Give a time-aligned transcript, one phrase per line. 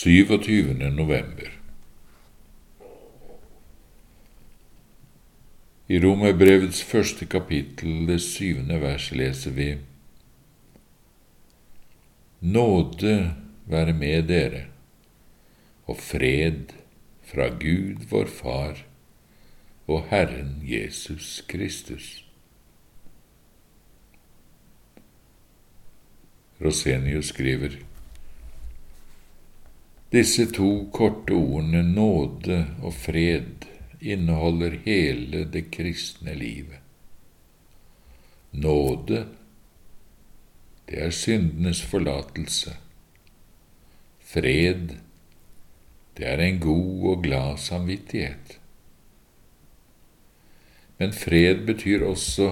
[0.00, 0.78] 27.
[0.96, 1.50] november.
[5.88, 9.66] I Romerbrevets første kapittel, det syvende vers, leser vi
[12.40, 13.34] Nåde
[13.68, 14.62] være med dere,
[15.84, 16.72] og fred
[17.28, 18.80] fra Gud vår Far
[19.84, 22.24] og Herren Jesus Kristus.
[26.64, 27.82] Rosenius skriver
[30.10, 33.66] Disse to korte ordene nåde og fred
[34.02, 36.80] inneholder hele det kristne livet.
[38.50, 39.20] Nåde,
[40.90, 42.74] det er syndenes forlatelse.
[44.32, 44.96] Fred,
[46.18, 48.58] det er en god og glad samvittighet.
[50.98, 52.50] Men fred betyr også,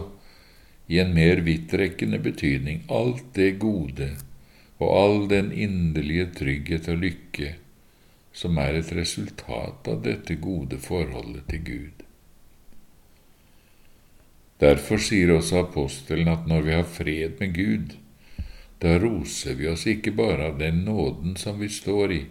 [0.87, 4.13] i en mer vidtrekkende betydning, alt det gode
[4.79, 7.55] og all den inderlige trygghet og lykke
[8.39, 12.05] som er et resultat av dette gode forholdet til Gud.
[14.63, 17.95] Derfor sier også apostelen at når vi har fred med Gud,
[18.83, 22.23] da roser vi oss ikke bare av den nåden som vi står i,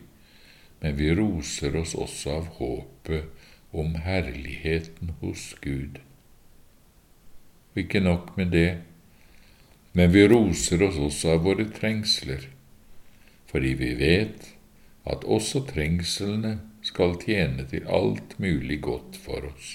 [0.79, 5.99] men vi roser oss også av håpet om herligheten hos Gud.
[7.73, 8.69] Og ikke nok med det,
[9.97, 12.43] men vi roser oss også av våre trengsler,
[13.49, 14.51] fordi vi vet
[15.09, 19.71] at også trengslene skal tjene til alt mulig godt for oss.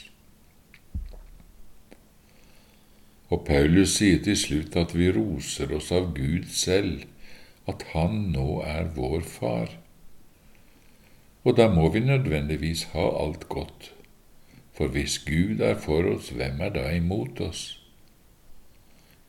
[3.33, 7.06] Og Paulus sier til slutt at vi roser oss av Gud selv,
[7.67, 9.78] at Han nå er vår Far.
[11.43, 13.93] Og da må vi nødvendigvis ha alt godt,
[14.77, 17.81] for hvis Gud er for oss, hvem er da imot oss?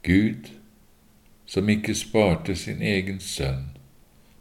[0.03, 0.52] Gud,
[1.53, 3.67] som ikke sparte sin egen sønn,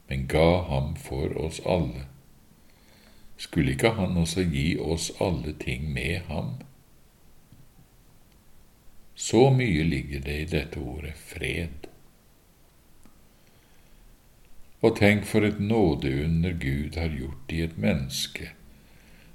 [0.09, 2.07] men ga ham for oss alle.
[3.37, 6.55] Skulle ikke han også gi oss alle ting med ham?
[9.15, 11.91] Så mye ligger det i dette ordet fred.
[14.81, 18.55] Og tenk for et nådeunder Gud har gjort i et menneske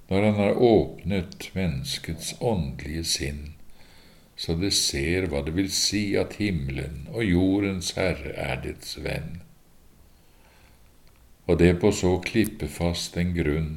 [0.08, 3.57] når han har åpnet menneskets åndelige sinn
[4.38, 9.40] så det ser hva det vil si at himmelen og jordens Herre er dets venn.
[11.48, 13.72] Og det på så klippefast en grunn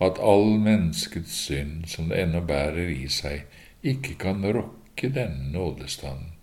[0.00, 3.42] at all menneskets synd som det ennå bærer i seg,
[3.82, 6.36] ikke kan rokke denne nådestanden.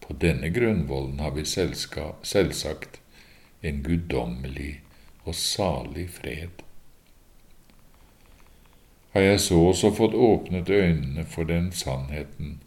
[0.00, 2.98] På denne grunnvollen har vi selvsagt
[3.62, 4.80] en guddommelig
[5.22, 6.64] og salig fred
[9.12, 12.58] har jeg så også fått åpnet øynene for den sannheten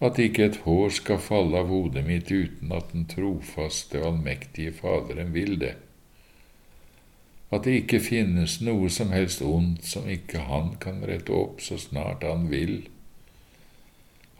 [0.00, 4.72] at ikke et hår skal falle av hodet mitt uten at den trofaste og allmektige
[4.72, 5.74] Faderen vil det,
[7.50, 11.76] at det ikke finnes noe som helst ondt som ikke Han kan rette opp så
[11.78, 12.88] snart Han vil,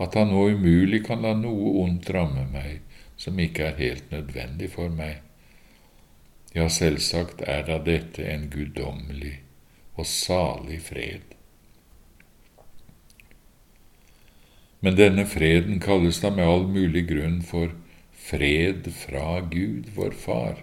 [0.01, 2.81] at Han nå umulig kan la noe ondt ramme meg
[3.21, 5.19] som ikke er helt nødvendig for meg.
[6.57, 9.43] Ja, selvsagt er da dette en guddommelig
[10.01, 11.37] og salig fred.
[14.81, 17.75] Men denne freden kalles da med all mulig grunn for
[18.17, 20.63] fred fra Gud, vår Far,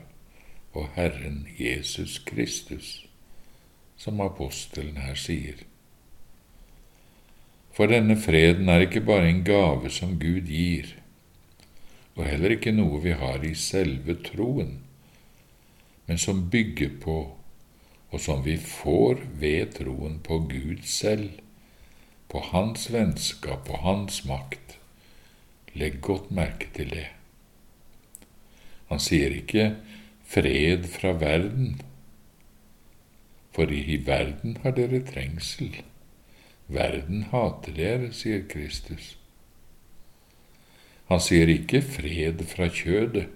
[0.74, 3.06] og Herren Jesus Kristus,
[3.98, 5.62] som apostelen her sier.
[7.78, 10.96] For denne freden er ikke bare en gave som Gud gir,
[12.18, 14.80] og heller ikke noe vi har i selve troen,
[16.10, 17.20] men som bygger på
[18.12, 21.30] og som vi får ved troen på Gud selv,
[22.28, 24.78] på Hans vennskap og Hans makt.
[25.78, 27.08] Legg godt merke til det.
[28.88, 29.76] Han sier ikke
[30.28, 31.78] fred fra verden,
[33.56, 35.82] for i verden har dere trengsel.
[36.68, 39.16] Verden hater dere, sier Kristus.
[41.08, 43.28] Han sier ikke fred fra kjødet,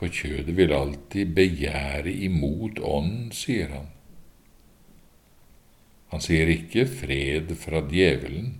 [0.00, 3.90] for kjødet vil alltid begjære imot ånden, sier han.
[6.08, 8.54] Han sier ikke fred fra djevelen,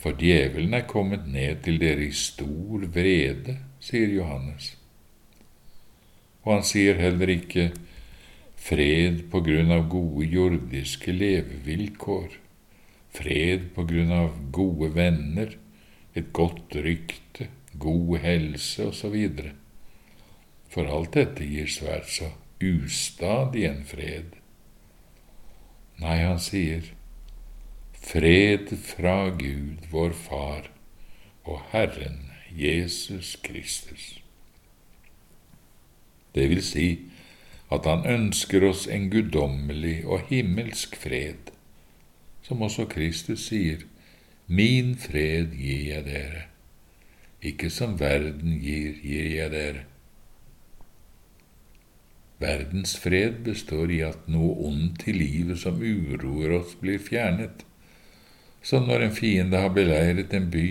[0.00, 4.72] for djevelen er kommet ned til dere i stor vrede, sier Johannes.
[6.42, 7.68] Og han sier heller ikke
[8.56, 12.38] fred på grunn av gode jordiske levevilkår,
[13.12, 15.58] fred på grunn av gode venner,
[16.16, 19.20] et godt rykte, god helse osv
[20.72, 22.30] for alt dette gir svært så
[22.62, 24.36] ustadig en fred.
[26.00, 26.92] Nei, han sier,
[28.02, 30.66] Fred fra Gud, vår Far,
[31.46, 34.18] og Herren Jesus Kristus.
[36.34, 36.86] Det vil si
[37.72, 41.52] at han ønsker oss en guddommelig og himmelsk fred,
[42.42, 43.86] som også Kristus sier,
[44.46, 46.42] Min fred gir jeg dere,
[47.40, 49.84] ikke som verden gir, gir jeg dere.
[52.42, 57.62] Verdens fred består i at noe ondt i livet som uroer oss, blir fjernet.
[58.62, 60.68] Som når en fiende har beleiret en by,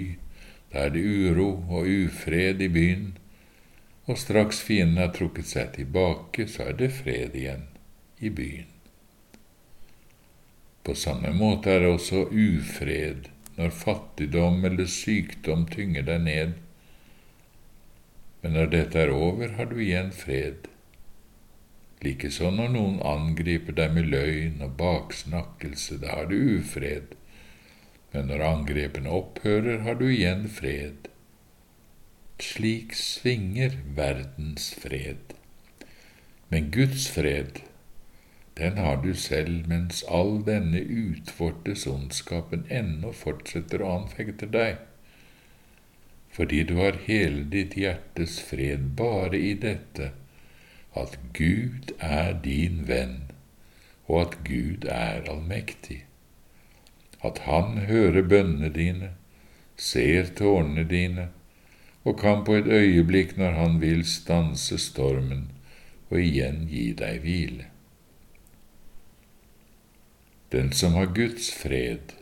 [0.71, 3.13] da er det uro og ufred i byen,
[4.09, 7.67] og straks fienden har trukket seg tilbake, så er det fred igjen
[8.19, 8.67] i byen.
[10.83, 16.53] På samme måte er det også ufred når fattigdom eller sykdom tynger deg ned.
[18.41, 20.70] Men når dette er over, har du igjen fred
[22.01, 27.13] Likeså når noen angriper deg med løgn og baksnakkelse, da har du ufred,
[28.13, 31.11] men når angrepene opphører, har du igjen fred.
[32.41, 35.35] Slik svinger verdens fred.
[36.49, 37.61] Men Guds fred,
[38.57, 44.81] den har du selv mens all denne utvortes ondskapen ennå fortsetter å anfekte deg,
[46.33, 50.11] fordi du har hele ditt hjertes fred bare i dette
[50.95, 53.31] at Gud er din venn,
[54.07, 56.03] og at Gud er allmektig,
[57.23, 59.11] at Han hører bønnene dine,
[59.77, 61.29] ser tårnene dine,
[62.03, 65.51] og kan på et øyeblikk, når Han vil, stanse stormen
[66.09, 67.65] og igjen gi deg hvile.
[70.51, 72.17] Den som har Guds fred,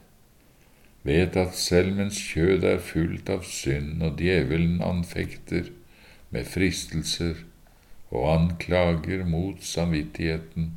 [1.04, 5.72] vet at selv mens kjødet er fullt av synd og djevelen anfekter
[6.30, 7.40] med fristelser
[8.10, 10.72] og anklager mot samvittigheten,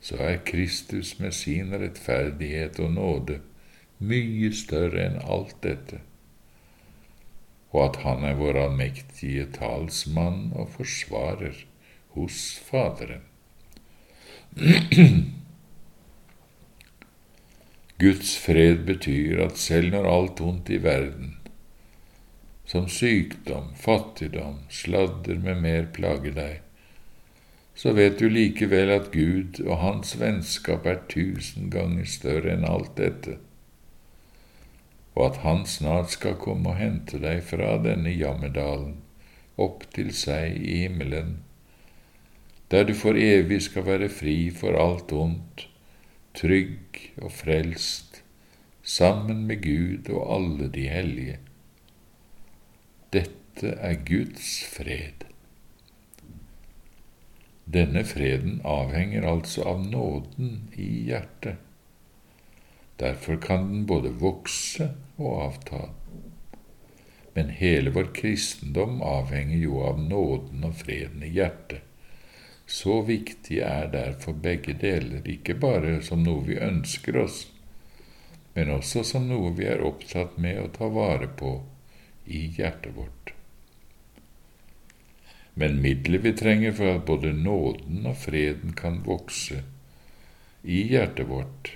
[0.00, 3.40] så er Kristus med sin rettferdighet og nåde
[3.98, 6.00] mye større enn alt dette,
[7.74, 11.64] og at Han er vår allmektige talsmann og forsvarer
[12.14, 13.26] hos Faderen.
[17.98, 21.37] Guds fred betyr at selv når alt ondt i verden
[22.68, 26.58] som sykdom, fattigdom, sladder med mer plager deg,
[27.78, 32.92] så vet du likevel at Gud og Hans vennskap er tusen ganger større enn alt
[33.00, 33.38] dette,
[35.16, 38.98] og at Han snart skal komme og hente deg fra denne jammerdalen
[39.56, 41.38] opp til seg i himmelen,
[42.68, 45.64] der du for evig skal være fri for alt ondt,
[46.36, 48.20] trygg og frelst,
[48.84, 51.38] sammen med Gud og alle de hellige.
[53.10, 55.24] Dette er Guds fred.
[57.64, 61.56] Denne freden avhenger altså av nåden i hjertet.
[63.00, 65.80] Derfor kan den både vokse og avta.
[67.32, 71.80] Men hele vår kristendom avhenger jo av nåden og freden i hjertet.
[72.66, 77.40] Så viktig er derfor begge deler, ikke bare som noe vi ønsker oss,
[78.52, 81.56] men også som noe vi er opptatt med å ta vare på
[82.28, 83.32] i hjertet vårt.
[85.54, 89.64] Men middelet vi trenger for at både nåden og freden kan vokse
[90.62, 91.72] i hjertet vårt,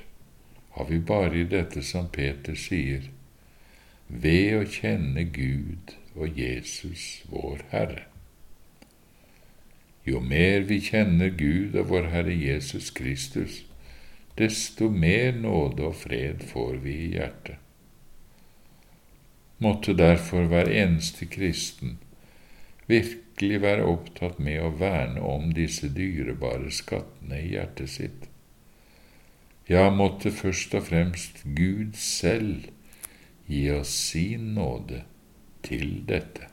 [0.77, 3.09] har vi bare i dette som Peter sier,
[4.07, 8.05] ved å kjenne Gud og Jesus, vår Herre.
[10.05, 13.63] Jo mer vi kjenner Gud og vår Herre Jesus Kristus,
[14.39, 17.62] desto mer nåde og fred får vi i hjertet
[19.63, 21.97] måtte derfor hver eneste kristen
[22.91, 28.29] virkelig være opptatt med å verne om disse dyrebare skattene i hjertet sitt.
[29.71, 32.69] Ja, måtte først og fremst Gud selv
[33.47, 35.05] gi oss sin nåde
[35.63, 36.52] til dette.